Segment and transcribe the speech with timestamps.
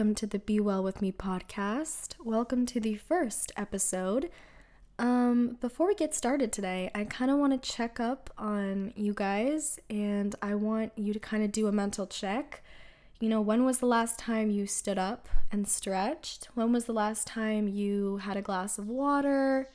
[0.00, 2.14] Welcome to the Be Well With Me podcast.
[2.24, 4.30] Welcome to the first episode.
[4.98, 9.12] Um, before we get started today, I kind of want to check up on you
[9.12, 12.62] guys and I want you to kind of do a mental check.
[13.20, 16.48] You know, when was the last time you stood up and stretched?
[16.54, 19.68] When was the last time you had a glass of water?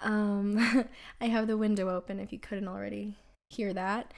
[0.00, 0.88] Um,
[1.20, 3.14] I have the window open if you couldn't already
[3.50, 4.12] hear that.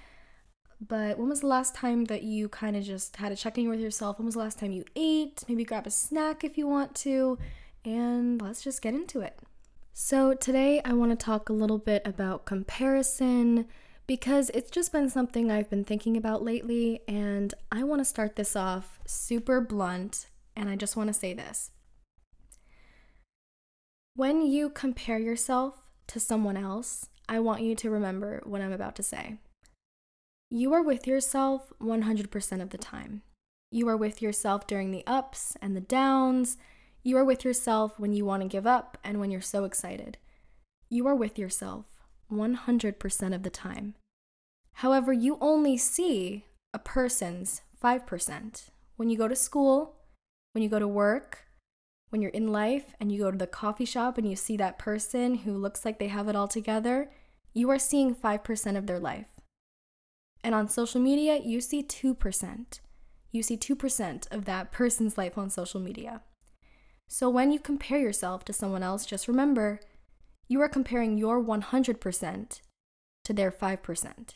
[0.81, 3.69] But when was the last time that you kind of just had a check in
[3.69, 4.19] with yourself?
[4.19, 5.43] When was the last time you ate?
[5.49, 7.39] Maybe grab a snack if you want to.
[7.85, 9.39] And let's just get into it.
[9.93, 13.67] So, today I want to talk a little bit about comparison
[14.07, 17.01] because it's just been something I've been thinking about lately.
[17.09, 20.29] And I want to start this off super blunt.
[20.55, 21.73] And I just want to say this
[24.19, 25.77] when you compare yourself
[26.09, 29.39] to someone else, I want you to remember what I'm about to say.
[30.51, 33.21] You are with yourself 100% of the time.
[33.71, 36.57] You are with yourself during the ups and the downs.
[37.03, 40.17] You are with yourself when you want to give up and when you're so excited.
[40.89, 41.85] You are with yourself
[42.33, 43.95] 100% of the time.
[44.73, 48.71] However, you only see a person's 5%.
[48.97, 49.97] When you go to school,
[50.53, 51.45] when you go to work,
[52.09, 54.79] when you're in life and you go to the coffee shop and you see that
[54.79, 57.11] person who looks like they have it all together,
[57.53, 59.38] you are seeing 5% of their life.
[60.43, 62.81] And on social media, you see 2%.
[63.33, 66.23] You see 2% of that person's life on social media.
[67.09, 69.81] So when you compare yourself to someone else, just remember
[70.49, 72.61] you are comparing your 100%
[73.25, 74.29] to their 5%,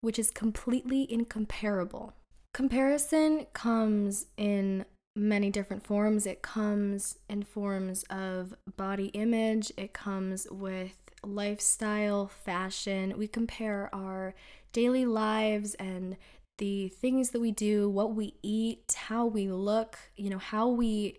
[0.00, 2.14] which is completely incomparable.
[2.52, 4.84] Comparison comes in
[5.16, 6.26] many different forms.
[6.26, 13.14] It comes in forms of body image, it comes with lifestyle, fashion.
[13.16, 14.34] We compare our
[14.72, 16.16] daily lives and
[16.58, 21.18] the things that we do, what we eat, how we look, you know, how we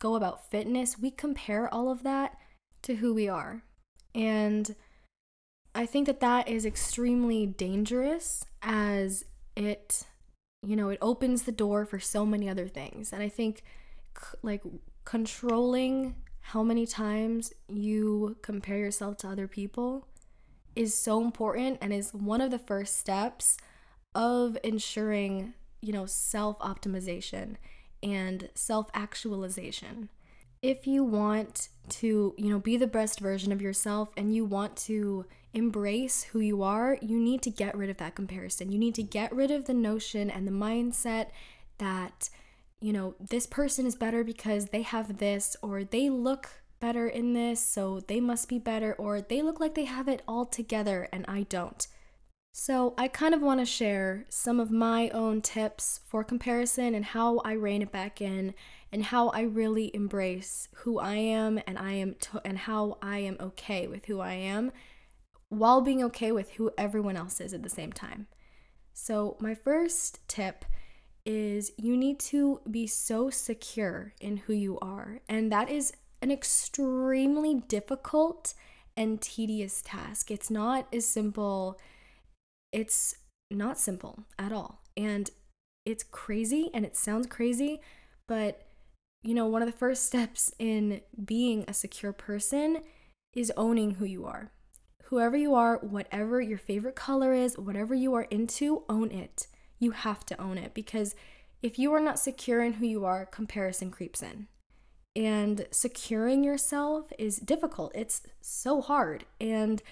[0.00, 2.36] go about fitness, we compare all of that
[2.82, 3.62] to who we are.
[4.14, 4.74] And
[5.74, 9.24] I think that that is extremely dangerous as
[9.56, 10.04] it,
[10.62, 13.12] you know, it opens the door for so many other things.
[13.12, 13.62] And I think
[14.42, 14.62] like
[15.04, 16.16] controlling
[16.48, 20.06] how many times you compare yourself to other people
[20.76, 23.56] is so important and is one of the first steps
[24.14, 27.56] of ensuring, you know, self optimization
[28.02, 30.10] and self actualization.
[30.60, 34.76] If you want to, you know, be the best version of yourself and you want
[34.76, 35.24] to
[35.54, 38.70] embrace who you are, you need to get rid of that comparison.
[38.70, 41.28] You need to get rid of the notion and the mindset
[41.78, 42.28] that,
[42.84, 46.50] you know, this person is better because they have this or they look
[46.80, 50.20] better in this, so they must be better, or they look like they have it
[50.28, 51.86] all together and I don't.
[52.52, 57.06] So, I kind of want to share some of my own tips for comparison and
[57.06, 58.52] how I rein it back in
[58.92, 63.20] and how I really embrace who I am and I am to- and how I
[63.20, 64.72] am okay with who I am
[65.48, 68.26] while being okay with who everyone else is at the same time.
[68.92, 70.66] So, my first tip
[71.26, 75.20] is you need to be so secure in who you are.
[75.28, 78.54] And that is an extremely difficult
[78.96, 80.30] and tedious task.
[80.30, 81.78] It's not as simple,
[82.72, 83.16] it's
[83.50, 84.82] not simple at all.
[84.96, 85.30] And
[85.84, 87.80] it's crazy and it sounds crazy,
[88.28, 88.66] but
[89.22, 92.78] you know, one of the first steps in being a secure person
[93.34, 94.50] is owning who you are.
[95.04, 99.46] Whoever you are, whatever your favorite color is, whatever you are into, own it.
[99.84, 101.14] You have to own it because
[101.62, 104.48] if you are not secure in who you are, comparison creeps in
[105.16, 107.92] and securing yourself is difficult.
[107.94, 109.24] It's so hard.
[109.40, 109.82] And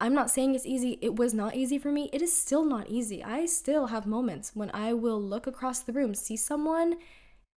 [0.00, 0.98] I'm not saying it's easy.
[1.02, 2.08] It was not easy for me.
[2.12, 3.24] It is still not easy.
[3.24, 6.96] I still have moments when I will look across the room, see someone,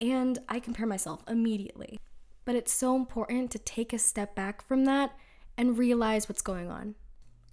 [0.01, 1.99] and I compare myself immediately.
[2.45, 5.11] But it's so important to take a step back from that
[5.57, 6.95] and realize what's going on.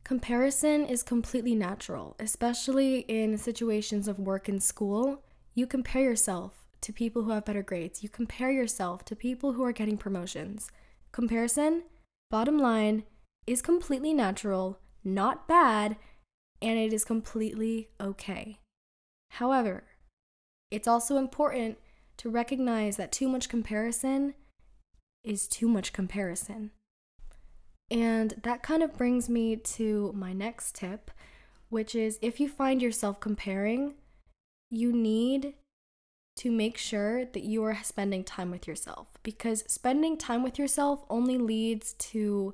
[0.05, 5.23] Comparison is completely natural, especially in situations of work and school.
[5.55, 8.03] You compare yourself to people who have better grades.
[8.03, 10.69] You compare yourself to people who are getting promotions.
[11.11, 11.85] Comparison,
[12.29, 13.01] bottom line,
[13.47, 15.97] is completely natural, not bad,
[16.61, 18.59] and it is completely okay.
[19.31, 19.85] However,
[20.69, 21.79] it's also important
[22.17, 24.35] to recognize that too much comparison
[25.23, 26.69] is too much comparison.
[27.91, 31.11] And that kind of brings me to my next tip,
[31.69, 33.95] which is if you find yourself comparing,
[34.69, 35.53] you need
[36.37, 41.05] to make sure that you are spending time with yourself because spending time with yourself
[41.09, 42.53] only leads to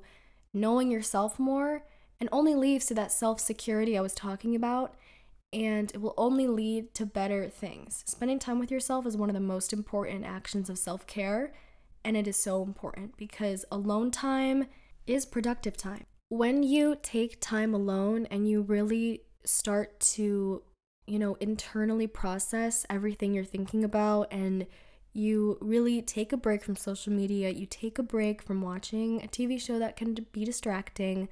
[0.54, 1.84] knowing yourself more
[2.20, 4.94] and only leads to that self security I was talking about.
[5.52, 8.02] and it will only lead to better things.
[8.06, 11.52] Spending time with yourself is one of the most important actions of self care,
[12.04, 14.66] and it is so important because alone time
[15.06, 16.04] is productive time.
[16.28, 20.62] When you take time alone and you really start to,
[21.06, 24.66] you know, internally process everything you're thinking about and
[25.12, 29.26] you really take a break from social media, you take a break from watching a
[29.26, 31.28] TV show that can be distracting,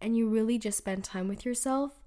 [0.00, 2.02] and you really just spend time with yourself,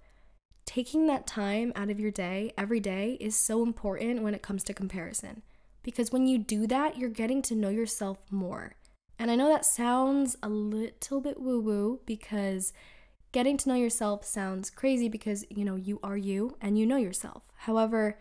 [0.65, 4.63] taking that time out of your day every day is so important when it comes
[4.63, 5.41] to comparison.
[5.81, 8.75] Because when you do that, you're getting to know yourself more.
[9.17, 12.73] And I know that sounds a little bit woo woo because
[13.31, 16.97] getting to know yourself sounds crazy because, you know, you are you and you know
[16.97, 17.43] yourself.
[17.55, 18.17] However,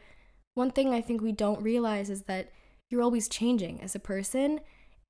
[0.54, 2.50] one thing I think we don't realize is that
[2.88, 4.60] you're always changing as a person.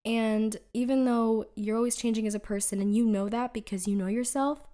[0.05, 3.97] And even though you're always changing as a person and you know that because you
[3.97, 4.69] know yourself,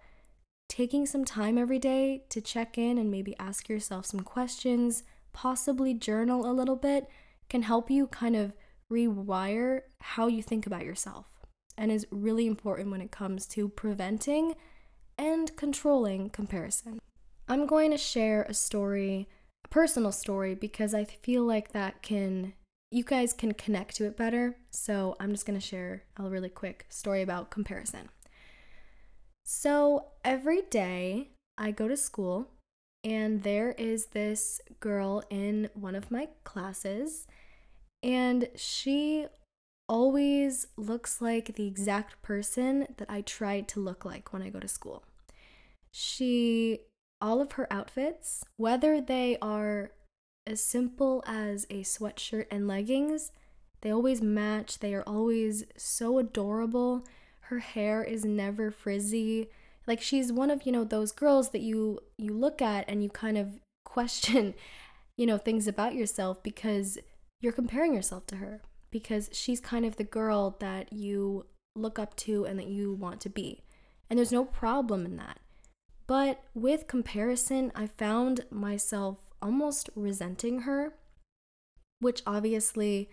[0.69, 5.03] taking some time every day to check in and maybe ask yourself some questions,
[5.33, 7.09] possibly journal a little bit,
[7.49, 8.53] can help you kind of
[8.91, 11.27] rewire how you think about yourself
[11.77, 14.55] and is really important when it comes to preventing
[15.17, 16.99] and controlling comparison.
[17.49, 19.29] I'm going to share a story,
[19.65, 22.55] a personal story, because I feel like that can,
[22.91, 24.57] you guys can connect to it better.
[24.71, 28.09] So I'm just going to share a really quick story about comparison.
[29.45, 32.49] So every day I go to school,
[33.03, 37.27] and there is this girl in one of my classes
[38.03, 39.27] and she
[39.89, 44.61] always looks like the exact person that I tried to look like when I go
[44.61, 45.03] to school.
[45.91, 46.81] She,
[47.21, 49.91] all of her outfits, whether they are
[50.47, 53.33] as simple as a sweatshirt and leggings,
[53.81, 54.79] they always match.
[54.79, 57.05] They are always so adorable.
[57.43, 59.51] Her hair is never frizzy.
[59.87, 63.09] Like she's one of, you know, those girls that you you look at and you
[63.09, 64.55] kind of question,
[65.17, 66.99] you know, things about yourself because
[67.41, 72.17] you're comparing yourself to her because she's kind of the girl that you look up
[72.17, 73.63] to and that you want to be.
[74.09, 75.39] And there's no problem in that.
[76.07, 80.95] But with comparison, I found myself almost resenting her,
[82.01, 83.09] which obviously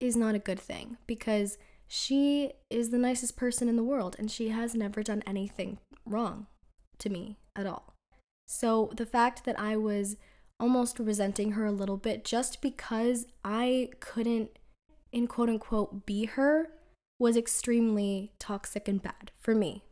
[0.00, 4.30] is not a good thing because she is the nicest person in the world and
[4.30, 6.46] she has never done anything wrong
[6.98, 7.94] to me at all.
[8.46, 10.16] So the fact that I was
[10.62, 14.50] almost resenting her a little bit just because I couldn't,
[15.10, 16.68] in quote unquote, be her
[17.18, 19.82] was extremely toxic and bad for me.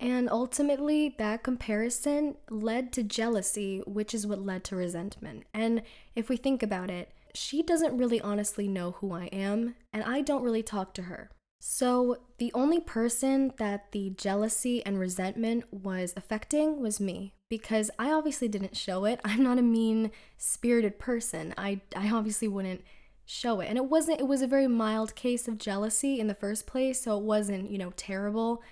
[0.00, 5.44] And ultimately, that comparison led to jealousy, which is what led to resentment.
[5.54, 5.82] And
[6.14, 10.20] if we think about it, she doesn't really honestly know who I am, and I
[10.20, 11.30] don't really talk to her.
[11.60, 18.12] So, the only person that the jealousy and resentment was affecting was me because I
[18.12, 19.20] obviously didn't show it.
[19.24, 21.54] I'm not a mean spirited person.
[21.58, 22.82] I, I obviously wouldn't
[23.26, 23.66] show it.
[23.66, 27.00] And it wasn't, it was a very mild case of jealousy in the first place.
[27.02, 28.62] So, it wasn't, you know, terrible,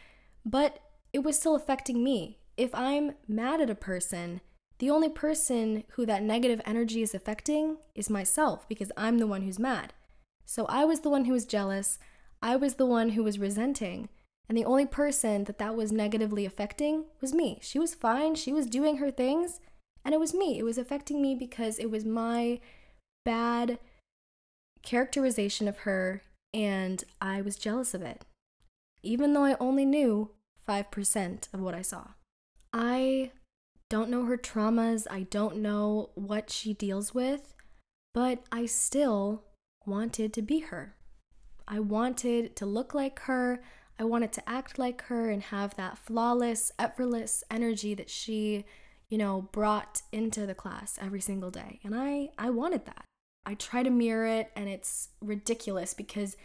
[0.45, 0.79] but
[1.13, 2.39] it was still affecting me.
[2.57, 4.41] If I'm mad at a person,
[4.79, 9.43] the only person who that negative energy is affecting is myself because I'm the one
[9.43, 9.93] who's mad.
[10.45, 11.99] So, I was the one who was jealous.
[12.47, 14.09] I was the one who was resenting.
[14.49, 17.59] And the only person that that was negatively affecting was me.
[17.61, 19.59] She was fine, she was doing her things,
[20.05, 20.57] and it was me.
[20.57, 22.61] It was affecting me because it was my
[23.25, 23.81] bad
[24.85, 26.23] characterization of her,
[26.55, 28.25] and I was jealous of it,
[29.03, 30.31] even though I only knew
[30.69, 32.11] 5% of what I saw.
[32.73, 33.33] I
[33.91, 37.55] don't know her traumas, I don't know what she deals with,
[38.15, 39.43] but I still
[39.85, 40.95] wanted to be her.
[41.69, 43.63] I wanted to look like her.
[43.99, 48.65] I wanted to act like her and have that flawless, effortless energy that she,
[49.09, 51.81] you know, brought into the class every single day.
[51.83, 53.05] And I I wanted that.
[53.45, 56.37] I try to mirror it and it's ridiculous because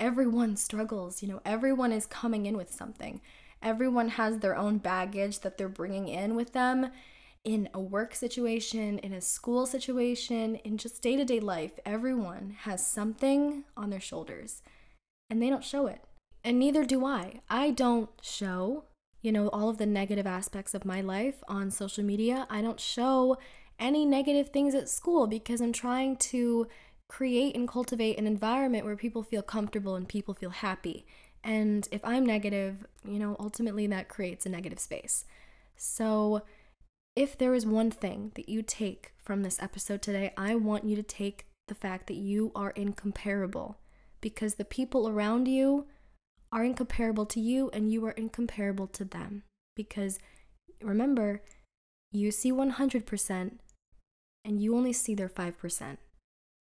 [0.00, 3.20] everyone struggles, you know, everyone is coming in with something.
[3.62, 6.90] Everyone has their own baggage that they're bringing in with them
[7.44, 12.56] in a work situation, in a school situation, in just day to day life, everyone
[12.62, 14.62] has something on their shoulders
[15.28, 16.00] and they don't show it.
[16.42, 17.40] And neither do I.
[17.48, 18.84] I don't show,
[19.22, 22.46] you know, all of the negative aspects of my life on social media.
[22.50, 23.38] I don't show
[23.78, 26.66] any negative things at school because I'm trying to
[27.08, 31.06] create and cultivate an environment where people feel comfortable and people feel happy.
[31.42, 35.24] And if I'm negative, you know, ultimately that creates a negative space.
[35.76, 36.42] So,
[37.16, 40.96] if there is one thing that you take from this episode today, I want you
[40.96, 43.78] to take the fact that you are incomparable
[44.20, 45.86] because the people around you
[46.50, 49.44] are incomparable to you and you are incomparable to them.
[49.76, 50.18] Because
[50.82, 51.42] remember,
[52.10, 53.58] you see 100%
[54.44, 55.96] and you only see their 5%.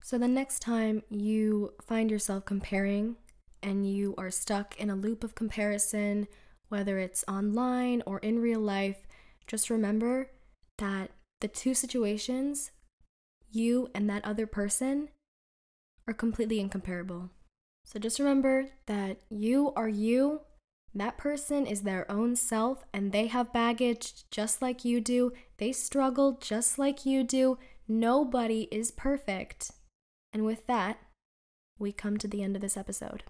[0.03, 3.15] So the next time you find yourself comparing
[3.61, 6.27] and you are stuck in a loop of comparison,
[6.69, 9.07] whether it's online or in real life,
[9.47, 10.29] just remember
[10.77, 11.11] that
[11.41, 12.71] the two situations,
[13.51, 15.09] you and that other person,
[16.07, 17.29] are completely incomparable.
[17.85, 20.41] So just remember that you are you
[20.95, 25.33] that person is their own self and they have baggage just like you do.
[25.57, 27.57] They struggle just like you do.
[27.87, 29.71] Nobody is perfect.
[30.31, 30.99] And with that,
[31.79, 33.23] we come to the end of this episode.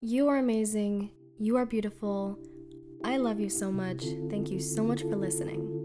[0.00, 1.10] You are amazing.
[1.38, 2.38] You are beautiful.
[3.04, 4.04] I love you so much.
[4.30, 5.81] Thank you so much for listening.